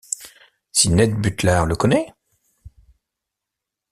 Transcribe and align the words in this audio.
Si 0.71 0.89
Ned 0.89 1.11
Butlar 1.21 1.67
le 1.67 1.75
connaît?... 1.75 2.11